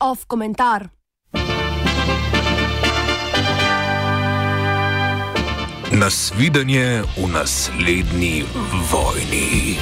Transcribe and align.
Off 0.00 0.26
komentar. 0.26 0.88
Nasvidenje 5.92 7.02
v 7.16 7.26
naslednji 7.32 8.44
vojni. 8.92 9.78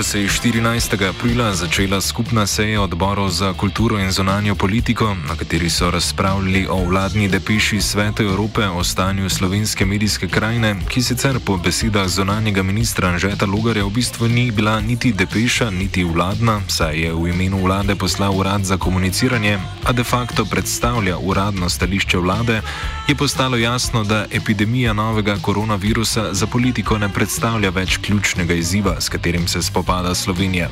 Ko 0.00 0.04
se 0.04 0.20
je 0.20 0.28
14. 0.28 1.08
aprila 1.08 1.52
začela 1.52 2.00
skupna 2.00 2.46
seja 2.46 2.80
odborov 2.80 3.28
za 3.28 3.52
kulturo 3.52 3.98
in 3.98 4.10
zonanjo 4.12 4.54
politiko, 4.54 5.16
na 5.28 5.36
kateri 5.36 5.70
so 5.70 5.90
razpravljali 5.90 6.66
o 6.70 6.84
vladni 6.84 7.28
depeši 7.28 7.80
Svete 7.80 8.22
Evrope 8.22 8.64
o 8.68 8.84
stanju 8.84 9.28
slovenske 9.30 9.84
medijske 9.84 10.28
krajine, 10.28 10.76
ki 10.88 11.02
sicer 11.02 11.36
po 11.44 11.56
besedah 11.56 12.08
zonanjega 12.08 12.62
ministra 12.62 13.08
Anžeta 13.08 13.46
Lugarja 13.46 13.84
v 13.84 13.90
bistvu 13.90 14.28
ni 14.28 14.50
bila 14.50 14.80
niti 14.80 15.12
depeša, 15.12 15.70
niti 15.70 16.04
vladna, 16.04 16.60
saj 16.68 16.96
je 16.96 17.12
v 17.12 17.28
imenu 17.28 17.60
vlade 17.60 17.94
poslal 17.94 18.32
urad 18.32 18.64
za 18.64 18.76
komuniciranje, 18.76 19.58
a 19.84 19.92
de 19.92 20.04
facto 20.04 20.44
predstavlja 20.44 21.18
uradno 21.18 21.68
stališče 21.68 22.18
vlade, 22.18 22.62
je 23.08 23.14
postalo 23.14 23.56
jasno, 23.56 24.04
da 24.04 24.24
epidemija 24.30 24.92
novega 24.92 25.36
koronavirusa 25.42 26.34
za 26.34 26.46
politiko 26.46 26.98
ne 26.98 27.12
predstavlja 27.12 27.70
več 27.70 27.96
ključnega 27.96 28.54
izziva, 28.54 29.00
s 29.00 29.08
katerim 29.08 29.48
se 29.48 29.62
spopada 29.62 29.89
spopada 29.90 30.14
Slovenije. 30.14 30.68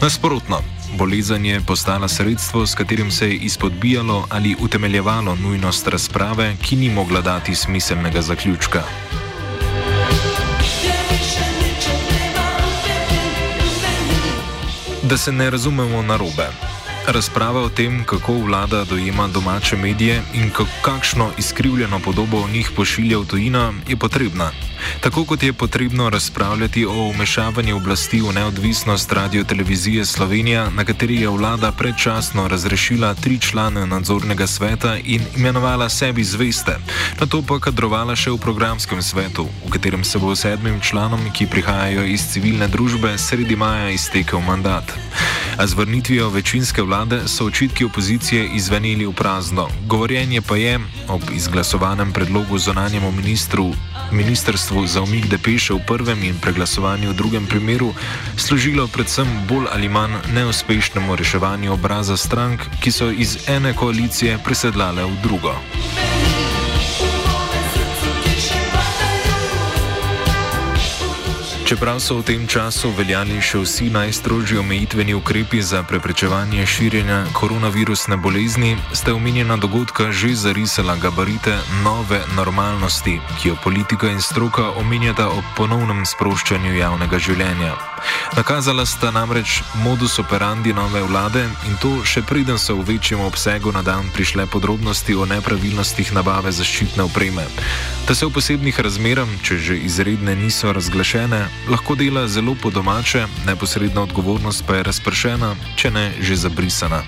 Nasprotno, 0.00 0.60
bolezen 0.98 1.46
je 1.46 1.60
postala 1.60 2.08
sredstvo, 2.08 2.66
s 2.66 2.74
katerim 2.74 3.10
se 3.10 3.28
je 3.28 3.34
izpodbijalo 3.34 4.26
ali 4.30 4.56
utemeljevalo 4.60 5.34
nujnost 5.34 5.88
razprave, 5.88 6.56
ki 6.62 6.76
ni 6.76 6.90
mogla 6.90 7.20
dati 7.20 7.54
smiselnega 7.54 8.22
zaključka. 8.22 8.82
Da 15.02 15.16
se 15.16 15.32
ne 15.32 15.50
razumemo 15.50 16.02
narobe. 16.02 16.71
Razprava 17.06 17.60
o 17.60 17.68
tem, 17.68 18.04
kako 18.04 18.32
vlada 18.32 18.84
dojema 18.84 19.28
domače 19.28 19.76
medije 19.76 20.22
in 20.34 20.50
kakšno 20.82 21.30
izkrivljeno 21.38 21.98
podobo 21.98 22.38
o 22.38 22.48
njih 22.48 22.70
pošilja 22.76 23.18
v 23.18 23.26
tujina, 23.26 23.72
je 23.88 23.96
potrebna. 23.96 24.50
Tako 25.00 25.24
kot 25.24 25.42
je 25.42 25.52
potrebno 25.52 26.10
razpravljati 26.10 26.86
o 26.86 26.92
umešavanju 26.92 27.76
oblasti 27.76 28.20
v 28.20 28.32
neodvisnost 28.32 29.12
radio 29.12 29.44
televizije 29.44 30.04
Slovenija, 30.04 30.70
na 30.70 30.84
kateri 30.84 31.16
je 31.20 31.28
vlada 31.28 31.72
predčasno 31.72 32.48
razrešila 32.48 33.14
tri 33.14 33.38
člane 33.38 33.86
nadzornega 33.86 34.46
sveta 34.46 34.96
in 35.04 35.22
imenovala 35.36 35.88
sebi 35.88 36.24
zveste, 36.24 36.78
na 37.20 37.26
to 37.26 37.42
pa 37.42 37.58
kadrovala 37.58 38.16
še 38.16 38.30
v 38.30 38.38
programskem 38.38 39.02
svetu, 39.02 39.48
v 39.66 39.70
katerem 39.70 40.04
se 40.04 40.18
bo 40.18 40.36
sedmim 40.36 40.80
članom, 40.80 41.30
ki 41.32 41.46
prihajajo 41.46 42.04
iz 42.04 42.26
civilne 42.32 42.68
družbe, 42.68 43.18
sredi 43.18 43.56
maja 43.56 43.90
iztekel 43.90 44.40
mandat. 44.40 44.94
A 45.58 45.66
z 45.66 45.74
vrnitvijo 45.74 46.28
večinske 46.28 46.82
vlade 46.82 47.28
so 47.28 47.46
očitki 47.46 47.84
opozicije 47.84 48.48
izvenili 48.54 49.06
v 49.06 49.12
prazno. 49.12 49.68
Govorjenje 49.86 50.40
pa 50.40 50.56
je 50.56 50.80
ob 51.08 51.22
izglasovanem 51.34 52.12
predlogu 52.12 52.58
zonanjemu 52.58 53.12
ministru 53.12 53.72
ministrstvu 54.12 54.86
za 54.86 55.02
omik 55.02 55.26
depeše 55.26 55.74
v 55.74 55.80
prvem 55.86 56.22
in 56.22 56.36
preglasovanju 56.40 57.10
v 57.10 57.16
drugem 57.16 57.46
primeru 57.46 57.94
služilo 58.36 58.86
predvsem 58.86 59.26
bolj 59.48 59.66
ali 59.72 59.88
manj 59.88 60.12
neuspešnemu 60.34 61.16
reševanju 61.16 61.72
obraza 61.72 62.16
strank, 62.16 62.60
ki 62.80 62.92
so 62.92 63.10
iz 63.10 63.48
ene 63.48 63.72
koalicije 63.74 64.38
presedlale 64.44 65.04
v 65.04 65.16
drugo. 65.22 65.56
Čeprav 71.72 72.04
so 72.04 72.20
v 72.20 72.28
tem 72.28 72.42
času 72.44 72.92
veljali 72.92 73.40
še 73.40 73.64
vsi 73.64 73.86
najstrožji 73.88 74.60
omejitveni 74.60 75.16
ukrepi 75.16 75.64
za 75.64 75.80
preprečevanje 75.80 76.66
širjenja 76.68 77.32
koronavirusne 77.32 78.20
bolezni, 78.20 78.76
ste 78.92 79.16
omenjena 79.16 79.56
dogodka 79.56 80.12
že 80.12 80.36
zarisala 80.36 81.00
gabarite 81.00 81.56
nove 81.80 82.20
normalnosti, 82.36 83.16
ki 83.40 83.48
jo 83.48 83.56
politika 83.64 84.12
in 84.12 84.20
stroka 84.20 84.76
omenjata 84.76 85.32
ob 85.32 85.48
ponovnem 85.56 86.04
sproščanju 86.04 86.76
javnega 86.76 87.16
življenja. 87.16 87.72
Nakazala 88.36 88.84
sta 88.86 89.10
namreč 89.10 89.62
modus 89.80 90.18
operandi 90.18 90.72
nove 90.72 91.02
vlade 91.08 91.44
in 91.68 91.76
to 91.80 92.04
še 92.04 92.20
preden 92.26 92.58
so 92.58 92.76
v 92.76 92.96
večjem 92.96 93.20
obsegu 93.20 93.72
na 93.72 93.80
dan 93.80 94.08
prišle 94.12 94.44
podrobnosti 94.46 95.14
o 95.14 95.24
nepravilnostih 95.24 96.12
nabave 96.12 96.52
zaščitne 96.52 97.08
opreme. 97.08 97.46
Da 98.08 98.14
se 98.14 98.26
v 98.26 98.34
posebnih 98.34 98.76
razmerah, 98.76 99.28
če 99.46 99.56
že 99.56 99.76
izredne 99.78 100.34
niso 100.36 100.72
razglašene, 100.72 101.61
lahko 101.68 101.94
dela 101.94 102.28
zelo 102.28 102.54
po 102.62 102.70
domače, 102.70 103.26
neposredna 103.46 104.02
odgovornost 104.02 104.64
pa 104.66 104.74
je 104.74 104.82
razpršena, 104.82 105.54
če 105.76 105.90
ne 105.90 106.12
že 106.20 106.36
zabrisana. 106.36 107.02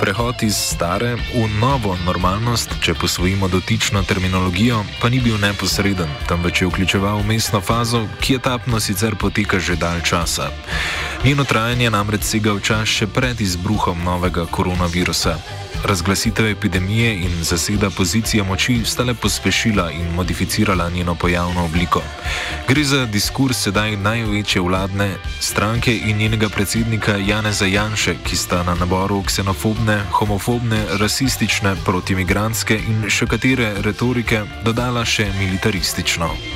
Prehod 0.00 0.42
iz 0.42 0.56
stare 0.56 1.16
v 1.16 1.48
novo 1.56 1.96
normalnost, 2.04 2.70
če 2.84 2.94
posvojimo 2.94 3.48
dotično 3.48 4.02
terminologijo, 4.04 4.84
pa 5.00 5.08
ni 5.08 5.20
bil 5.24 5.38
neposreden, 5.40 6.08
temveč 6.28 6.60
je 6.62 6.68
vključeval 6.68 7.24
mestno 7.24 7.60
fazo, 7.60 8.04
ki 8.20 8.36
etapno 8.36 8.80
sicer 8.80 9.16
poteka 9.16 9.58
že 9.58 9.76
dalj 9.76 10.04
časa. 10.04 10.50
Njeno 11.24 11.44
trajanje 11.44 11.90
namreč 11.90 12.22
sega 12.22 12.52
v 12.52 12.60
čas 12.60 12.88
še 12.88 13.06
pred 13.06 13.40
izbruhom 13.40 14.04
novega 14.04 14.44
koronavirusa. 14.46 15.65
Razglasitev 15.86 16.46
epidemije 16.46 17.14
in 17.14 17.44
zaseda 17.44 17.90
pozicija 17.90 18.44
moči 18.44 18.84
sta 18.84 19.02
le 19.02 19.14
pospešila 19.14 19.90
in 19.90 20.14
modificirala 20.14 20.90
njeno 20.90 21.14
pojavno 21.14 21.64
obliko. 21.64 22.02
Gre 22.68 22.84
za 22.84 23.06
diskurs 23.06 23.62
sedaj 23.62 23.96
največje 23.96 24.62
vladne 24.62 25.14
stranke 25.40 25.96
in 25.96 26.16
njenega 26.16 26.48
predsednika 26.48 27.16
Janeza 27.16 27.66
Janše, 27.66 28.14
ki 28.24 28.36
sta 28.36 28.62
na 28.62 28.74
naboru 28.74 29.22
ksenofobne, 29.22 30.02
homofobne, 30.12 30.84
rasistične, 30.98 31.76
protimigranske 31.84 32.80
in 32.88 33.10
še 33.10 33.26
katere 33.26 33.74
retorike 33.82 34.42
dodala 34.64 35.04
še 35.04 35.30
militaristično. 35.38 36.55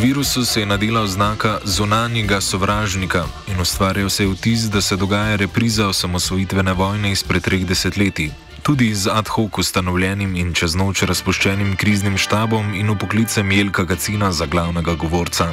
Virusu 0.00 0.44
se 0.44 0.60
je 0.60 0.66
nadela 0.66 1.00
oznaka 1.00 1.58
zunanjega 1.64 2.40
sovražnika 2.40 3.24
in 3.48 3.60
ustvarjal 3.60 4.10
se 4.10 4.24
je 4.24 4.28
vtis, 4.28 4.60
da 4.60 4.80
se 4.80 4.96
dogaja 4.96 5.36
repriza 5.36 5.88
osamosvojitvene 5.88 6.72
vojne 6.72 7.12
izpred 7.12 7.42
treh 7.42 7.66
desetletij. 7.66 8.30
Tudi 8.62 8.94
z 8.94 9.10
ad 9.12 9.28
hoc 9.28 9.58
ustanovljenim 9.58 10.36
in 10.36 10.54
čez 10.54 10.74
noč 10.74 11.02
razpuščenim 11.02 11.76
kriznim 11.76 12.16
štabom 12.18 12.74
in 12.74 12.90
upoklicem 12.90 13.52
Jelka 13.52 13.86
Kacina 13.86 14.32
za 14.32 14.46
glavnega 14.46 14.94
govorca. 14.94 15.52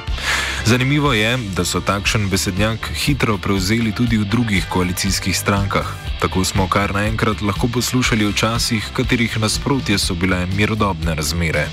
Zanimivo 0.65 1.13
je, 1.13 1.37
da 1.55 1.65
so 1.65 1.81
takšen 1.81 2.29
besednjak 2.29 2.91
hitro 3.03 3.37
prevzeli 3.37 3.91
tudi 3.91 4.17
v 4.17 4.25
drugih 4.25 4.65
koalicijskih 4.69 5.37
strankah. 5.37 5.91
Tako 6.19 6.45
smo 6.45 6.67
kar 6.67 6.93
naenkrat 6.93 7.41
lahko 7.41 7.67
poslušali 7.67 8.25
o 8.25 8.31
časih, 8.31 8.91
katerih 8.93 9.39
nasprotje 9.39 9.97
so 9.97 10.15
bile 10.15 10.45
mirodobne 10.55 11.15
razmere. 11.15 11.67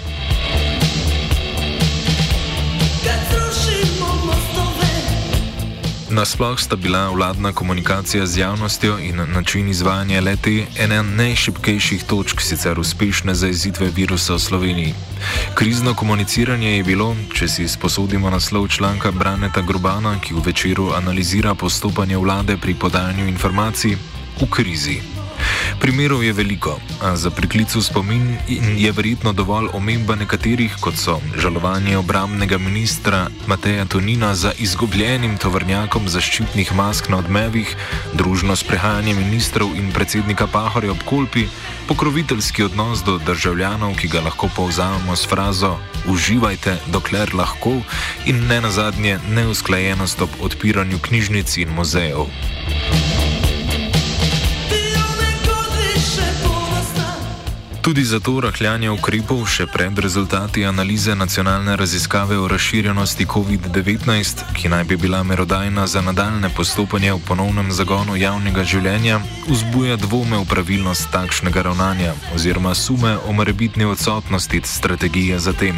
Nasploh 6.15 6.55
sta 6.59 6.77
bila 6.77 7.11
vladna 7.11 7.53
komunikacija 7.53 8.27
z 8.27 8.39
javnostjo 8.39 8.99
in 8.99 9.17
način 9.17 9.69
izvajanja 9.69 10.21
leti 10.21 10.67
ena 10.79 11.03
najšipkejših 11.03 12.05
točk 12.05 12.41
sicer 12.41 12.81
uspešne 12.81 13.35
zaezitve 13.35 13.91
virusa 13.97 14.35
v 14.35 14.39
Sloveniji. 14.39 14.95
Krizno 15.55 15.95
komuniciranje 15.95 16.77
je 16.77 16.85
bilo, 16.85 17.17
če 17.35 17.49
si 17.49 17.69
sposodimo 17.69 18.31
naslov 18.31 18.69
članka 18.69 19.11
Braneta 19.11 19.61
Grubana, 19.61 20.15
ki 20.21 20.35
v 20.35 20.43
večeru 20.47 20.93
analizira 20.95 21.55
postopanje 21.55 22.17
vlade 22.17 22.57
pri 22.57 22.75
podajanju 22.75 23.27
informacij, 23.27 23.97
v 24.41 24.51
krizi. 24.51 25.14
Primerov 25.81 26.25
je 26.25 26.33
veliko, 26.33 26.79
a 27.03 27.17
za 27.17 27.31
priklic 27.31 27.75
v 27.75 27.83
spomin 27.83 28.25
je 28.79 28.93
verjetno 28.93 29.33
dovolj 29.33 29.69
omemba 29.75 30.15
nekaterih, 30.15 30.73
kot 30.81 30.97
so 30.97 31.21
žalovanje 31.37 31.99
obramnega 31.99 32.59
ministra 32.59 33.29
Mateja 33.47 33.85
Tonina 33.85 34.35
za 34.35 34.53
izgubljenim 34.59 35.37
tovrnjakom 35.37 36.09
zaščitnih 36.09 36.73
mask 36.75 37.09
na 37.09 37.19
odmevih, 37.19 37.69
družno 38.15 38.57
sprehajanje 38.57 39.15
ministrov 39.15 39.77
in 39.77 39.93
predsednika 39.93 40.47
Pahorja 40.47 40.95
ob 40.95 41.03
Kolpi, 41.05 41.47
pokroviteljski 41.89 42.65
odnos 42.65 43.05
do 43.05 43.19
državljanov, 43.19 43.97
ki 44.01 44.09
ga 44.09 44.25
lahko 44.25 44.49
povzamemo 44.57 45.17
s 45.17 45.29
frazo 45.29 45.77
Uživajte, 46.09 46.79
dokler 46.93 47.35
lahko, 47.35 47.81
in 48.27 48.47
ne 48.47 48.61
nazadnje 48.61 49.19
neusklajenost 49.33 50.21
ob 50.21 50.31
odpiranju 50.41 50.99
knjižnic 50.99 51.57
in 51.57 51.73
muzejev. 51.77 52.29
Tudi 57.85 58.01
zato 58.05 58.39
rahljanje 58.41 58.89
ukrepov 58.91 59.43
še 59.45 59.67
pred 59.69 59.99
rezultati 60.01 60.63
analize 60.65 61.13
nacionalne 61.15 61.75
raziskave 61.77 62.39
o 62.41 62.47
razširjenosti 62.49 63.27
COVID-19, 63.29 64.41
ki 64.57 64.71
naj 64.73 64.85
bi 64.89 64.97
bila 64.97 65.21
merodajna 65.23 65.85
za 65.87 66.01
nadaljne 66.01 66.49
postopanje 66.57 67.13
v 67.13 67.21
ponovnem 67.29 67.69
zagonu 67.73 68.17
javnega 68.17 68.65
življenja, 68.65 69.21
vzbuja 69.51 69.99
dvome 70.01 70.41
v 70.41 70.49
pravilnost 70.49 71.13
takšnega 71.13 71.67
ravnanja 71.69 72.15
oziroma 72.33 72.73
sume 72.75 73.19
o 73.29 73.37
morebitni 73.37 73.85
odsotnosti 73.85 74.63
strategije 74.65 75.39
za 75.39 75.53
tem. 75.53 75.77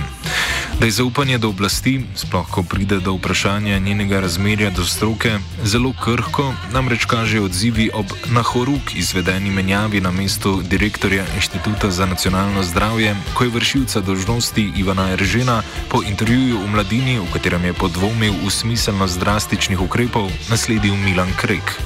Da 0.81 0.84
je 0.84 0.93
zaupanje 0.93 1.38
do 1.38 1.49
oblasti, 1.49 2.05
sploh 2.14 2.50
ko 2.50 2.62
pride 2.62 2.99
do 3.00 3.12
vprašanja 3.17 3.78
njenega 3.78 4.20
razmerja 4.20 4.70
do 4.70 4.84
stroke, 4.84 5.38
zelo 5.64 5.93
krhko, 6.05 6.52
namreč 6.73 7.05
kaže 7.05 7.40
odzivi 7.40 7.90
ob 7.94 8.06
nahoruk 8.28 8.93
izvedeni 8.94 9.50
menjavi 9.50 10.00
na 10.00 10.11
mestu 10.11 10.61
direktorja 10.62 11.25
inštituta 11.34 11.90
za 11.90 12.06
nacionalno 12.06 12.62
zdravje, 12.62 13.17
ko 13.34 13.44
je 13.44 13.50
vršilca 13.50 14.00
dožnosti 14.00 14.73
Ivana 14.76 15.11
Eržena 15.12 15.62
po 15.88 16.02
intervjuju 16.02 16.61
v 16.61 16.69
mladini, 16.69 17.19
v 17.19 17.32
katerem 17.32 17.64
je 17.64 17.73
podvomil 17.73 18.34
v 18.44 18.50
smiselnost 18.50 19.20
drastičnih 19.20 19.81
ukrepov, 19.81 20.28
nasledil 20.50 20.96
Milan 20.96 21.32
Krek. 21.40 21.81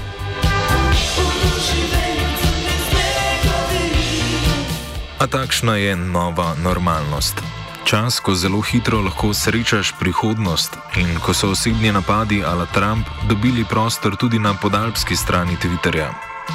A 5.19 5.27
takšna 5.27 5.77
je 5.77 5.97
nova 5.97 6.55
normalnost. 6.59 7.60
Čas, 7.85 8.21
ko 8.21 8.35
zelo 8.35 8.61
hitro 8.61 9.01
lahko 9.01 9.35
srečaš 9.35 9.93
prihodnost 10.01 10.77
in 10.97 11.19
ko 11.21 11.35
so 11.35 11.51
osebni 11.51 11.93
napadi 11.93 12.45
ala 12.45 12.67
Trump 12.67 13.07
dobili 13.29 13.65
prostor 13.65 14.17
tudi 14.17 14.39
na 14.39 14.55
podalpski 14.55 15.17
strani 15.17 15.57
Twitterja. 15.57 16.13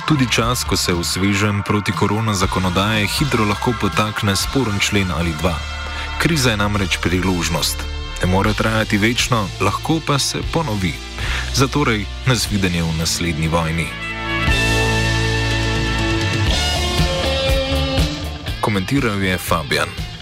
Tudi 0.07 0.27
čas, 0.31 0.63
ko 0.63 0.77
se 0.77 0.93
v 0.93 1.03
svežem 1.03 1.63
proti 1.63 1.91
korona 1.91 2.33
zakonodaje 2.33 3.07
hitro 3.07 3.45
lahko 3.45 3.73
potakne 3.81 4.35
sporen 4.35 4.79
člen 4.79 5.11
ali 5.11 5.33
dva. 5.41 5.55
Kriza 6.21 6.51
je 6.51 6.57
namreč 6.57 6.97
priložnost. 7.01 7.83
Ne 8.21 8.27
more 8.31 8.53
trajati 8.53 8.97
večno, 8.97 9.47
lahko 9.61 9.99
pa 10.07 10.19
se 10.19 10.39
ponovi. 10.53 10.93
Zatorej 11.53 12.05
nas 12.27 12.47
videnje 12.51 12.83
v 12.83 12.97
naslednji 12.97 13.47
vojni. 13.47 13.87
Komentiral 18.61 19.23
je 19.23 19.37
Fabian. 19.37 20.14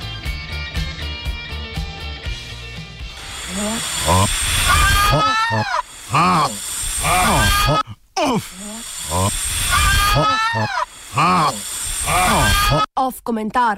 Off. 12.95 13.21
Komentar. 13.23 13.71